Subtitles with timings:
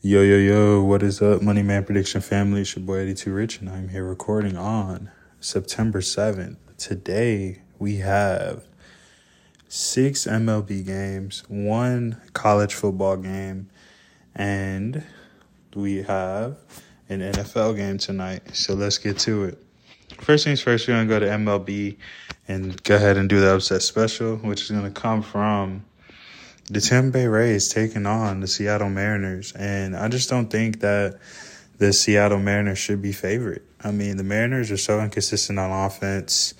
[0.00, 2.60] Yo, yo, yo, what is up, Money Man Prediction family?
[2.60, 6.54] It's your boy 82 Rich, and I'm here recording on September 7th.
[6.76, 8.62] Today, we have
[9.66, 13.70] six MLB games, one college football game,
[14.36, 15.02] and
[15.74, 16.58] we have
[17.08, 18.54] an NFL game tonight.
[18.54, 19.58] So let's get to it.
[20.20, 21.96] First things first, we're going to go to MLB
[22.46, 25.84] and go ahead and do the upset special, which is going to come from
[26.70, 31.18] the Tampa Bay Rays taking on the Seattle Mariners, and I just don't think that
[31.78, 33.62] the Seattle Mariners should be favored.
[33.82, 36.54] I mean, the Mariners are so inconsistent on offense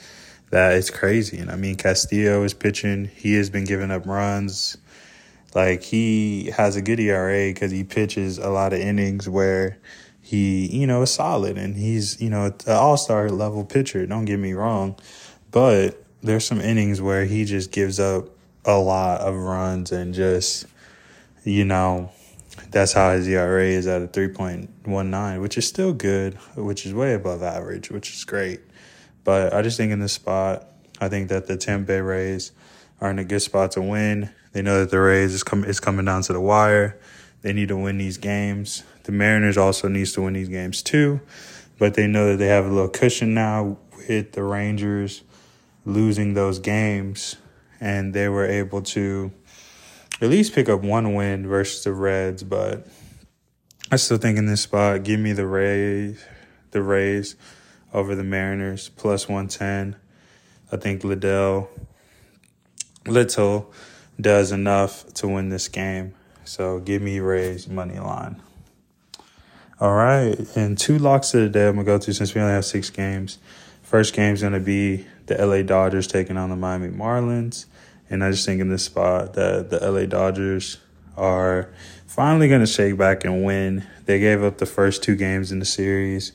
[0.50, 1.38] that it's crazy.
[1.38, 4.78] And I mean, Castillo is pitching; he has been giving up runs.
[5.54, 9.78] Like he has a good ERA because he pitches a lot of innings where
[10.20, 14.06] he, you know, is solid and he's, you know, an all star level pitcher.
[14.06, 14.96] Don't get me wrong,
[15.50, 18.28] but there's some innings where he just gives up
[18.68, 20.66] a lot of runs and just,
[21.42, 22.12] you know,
[22.70, 27.14] that's how his ERA is at a 3.19, which is still good, which is way
[27.14, 28.60] above average, which is great.
[29.24, 30.68] But I just think in this spot,
[31.00, 32.52] I think that the Tampa Bay Rays
[33.00, 34.30] are in a good spot to win.
[34.52, 36.98] They know that the Rays is, com- is coming down to the wire.
[37.40, 38.82] They need to win these games.
[39.04, 41.20] The Mariners also needs to win these games too,
[41.78, 45.22] but they know that they have a little cushion now with the Rangers
[45.86, 47.36] losing those games
[47.80, 49.32] and they were able to
[50.20, 52.42] at least pick up one win versus the Reds.
[52.42, 52.86] But
[53.90, 56.24] I still think in this spot, give me the Rays,
[56.72, 57.36] the Rays
[57.92, 59.96] over the Mariners plus one ten.
[60.70, 61.70] I think Littell
[63.06, 63.72] Littell
[64.20, 66.14] does enough to win this game.
[66.44, 68.42] So give me Rays money line.
[69.80, 72.52] All right, and two locks of the day I'm gonna go to since we only
[72.52, 73.38] have six games.
[73.88, 77.64] First game is gonna be the LA Dodgers taking on the Miami Marlins.
[78.10, 80.76] And I just think in this spot that the LA Dodgers
[81.16, 81.70] are
[82.06, 83.86] finally going to shake back and win.
[84.04, 86.32] They gave up the first two games in the series,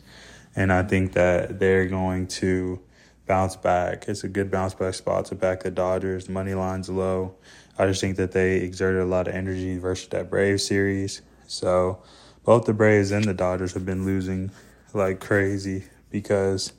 [0.56, 2.80] and I think that they're going to
[3.28, 4.08] bounce back.
[4.08, 6.28] It's a good bounce back spot to back the Dodgers.
[6.28, 7.36] Money line's low.
[7.78, 11.22] I just think that they exerted a lot of energy versus that Braves series.
[11.48, 12.02] So
[12.44, 14.52] both the Braves and the Dodgers have been losing
[14.94, 16.74] like crazy because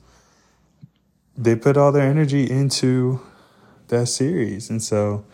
[1.37, 3.21] they put all their energy into
[3.87, 4.69] that series.
[4.69, 5.25] And so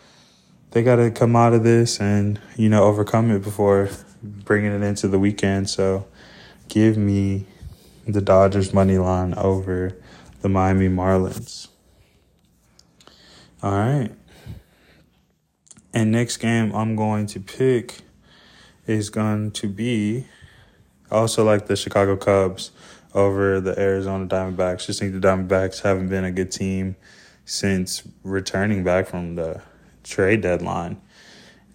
[0.72, 3.90] they got to come out of this and, you know, overcome it before
[4.22, 5.70] bringing it into the weekend.
[5.70, 6.06] So
[6.68, 7.46] give me
[8.06, 9.96] the Dodgers money line over
[10.40, 11.68] the Miami Marlins.
[13.62, 14.10] All right.
[15.94, 18.00] And next game I'm going to pick
[18.86, 20.26] is going to be
[21.10, 22.72] also like the Chicago Cubs
[23.14, 24.86] over the Arizona Diamondbacks.
[24.86, 26.96] Just think the Diamondbacks haven't been a good team
[27.44, 29.62] since returning back from the
[30.04, 31.00] trade deadline.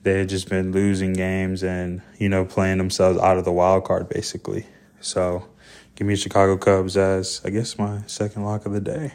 [0.03, 3.83] They had just been losing games and, you know, playing themselves out of the wild
[3.83, 4.65] card basically.
[5.01, 5.47] So
[5.95, 9.11] give me Chicago Cubs as, I guess, my second lock of the day.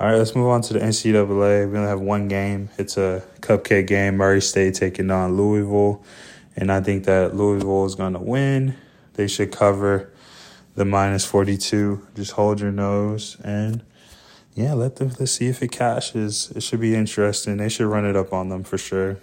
[0.00, 1.68] All right, let's move on to the NCAA.
[1.68, 2.70] We only have one game.
[2.78, 4.16] It's a cupcake game.
[4.16, 6.04] Murray State taking on Louisville.
[6.54, 8.76] And I think that Louisville is going to win.
[9.14, 10.12] They should cover
[10.78, 12.06] the minus 42.
[12.14, 13.82] Just hold your nose and
[14.54, 16.52] yeah, let them let's see if it cashes.
[16.54, 17.56] It should be interesting.
[17.56, 19.18] They should run it up on them for sure.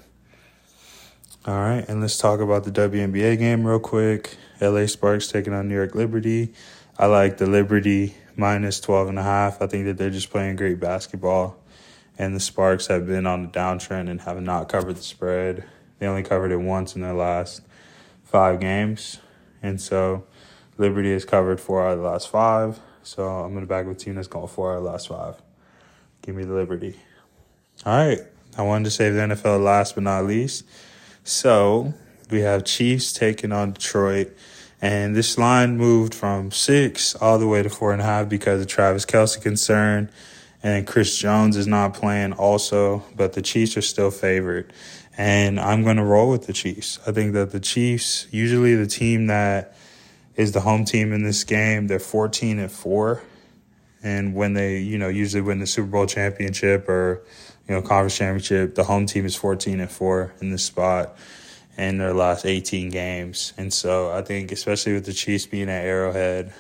[1.45, 4.35] All right, and let's talk about the WNBA game real quick.
[4.59, 6.53] LA Sparks taking on New York Liberty.
[6.99, 9.61] I like the Liberty minus 12 and a half.
[9.61, 11.57] I think that they're just playing great basketball.
[12.17, 15.63] And the Sparks have been on the downtrend and have not covered the spread.
[15.99, 17.61] They only covered it once in their last
[18.23, 19.19] five games.
[19.63, 20.25] And so
[20.77, 22.79] Liberty has covered four out of the last five.
[23.03, 25.07] So I'm going to back with a team that's going four out of the last
[25.07, 25.41] five.
[26.21, 26.99] Give me the Liberty.
[27.85, 28.21] All right.
[28.57, 30.65] I wanted to save the NFL last but not least.
[31.23, 31.93] So
[32.31, 34.35] we have Chiefs taking on Detroit.
[34.81, 38.61] And this line moved from six all the way to four and a half because
[38.61, 40.09] of Travis Kelce concern.
[40.63, 44.73] And Chris Jones is not playing also, but the Chiefs are still favored.
[45.17, 46.99] And I'm going to roll with the Chiefs.
[47.05, 49.75] I think that the Chiefs, usually the team that
[50.35, 51.87] is the home team in this game.
[51.87, 53.21] They're 14 and 4.
[54.03, 57.23] And when they, you know, usually win the Super Bowl championship or,
[57.67, 61.17] you know, conference championship, the home team is 14 and 4 in this spot
[61.77, 63.53] in their last 18 games.
[63.57, 66.53] And so I think, especially with the Chiefs being at Arrowhead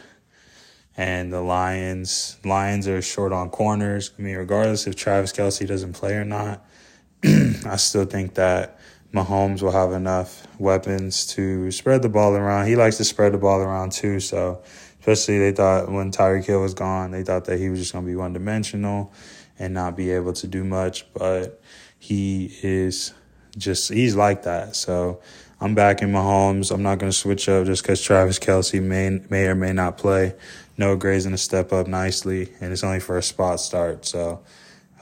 [0.97, 4.11] and the Lions, Lions are short on corners.
[4.17, 6.65] I mean, regardless if Travis Kelce doesn't play or not,
[7.23, 8.74] I still think that
[9.15, 12.67] Mahomes will have enough weapons to spread the ball around.
[12.67, 14.19] He likes to spread the ball around too.
[14.19, 14.61] So,
[14.99, 18.03] especially they thought when Tyreek Hill was gone, they thought that he was just going
[18.03, 19.13] to be one dimensional
[19.57, 21.05] and not be able to do much.
[21.13, 21.61] But
[21.97, 23.13] he is
[23.57, 24.75] just, he's like that.
[24.75, 25.21] So,
[25.61, 26.69] I'm back in Mahomes.
[26.69, 29.97] I'm not going to switch up just because Travis Kelce may, may or may not
[29.97, 30.35] play.
[30.77, 34.05] Noah Gray's going to step up nicely, and it's only for a spot start.
[34.05, 34.43] So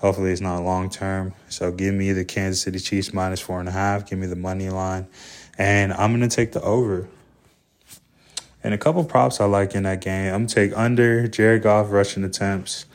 [0.03, 1.33] hopefully it's not long term.
[1.50, 4.07] So give me the Kansas City Chiefs minus four and a half.
[4.07, 5.07] Give me the money line.
[5.57, 7.07] And I'm going to take the over.
[8.63, 10.33] And a couple props I like in that game.
[10.33, 12.85] I'm to take under Jared Goff rushing attempts,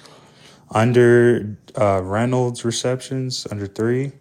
[0.71, 4.13] under uh, Reynolds receptions, under three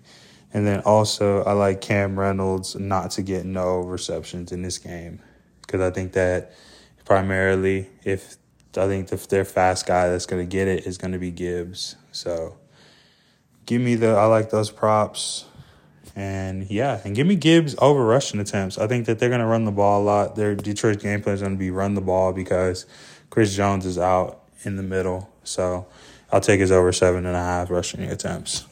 [0.54, 5.20] and then also, I like Cam Reynolds not to get no receptions in this game
[5.62, 6.54] because I think that
[7.06, 8.38] primarily, if
[8.76, 11.32] I think if their fast guy that's going to get it is going to be
[11.32, 11.96] Gibbs.
[12.12, 12.58] So
[13.68, 15.46] give me the, I like those props.
[16.16, 18.80] And yeah, and give me Gibbs over rushing attempts.
[18.80, 20.36] I think that they're going to run the ball a lot.
[20.36, 22.88] Their Detroit game plan is going to be run the ball because
[23.30, 25.30] Chris Jones is out in the middle.
[25.44, 25.86] So
[26.32, 28.66] I'll take his over seven and a half rushing attempts.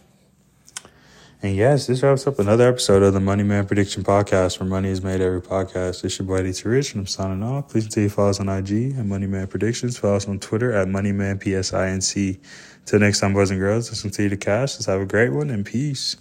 [1.45, 4.89] And yes, this wraps up another episode of the Money Man Prediction Podcast where money
[4.89, 6.03] is made every podcast.
[6.03, 7.69] It's your boy D T Rich and I'm signing off.
[7.69, 9.95] Please continue to follow us on IG at Money Man Predictions.
[9.95, 12.39] Follow us on Twitter at MoneyManPSINC.
[12.87, 14.73] Till next time, boys and girls, let's continue to cash.
[14.73, 16.15] Let's have a great one and peace.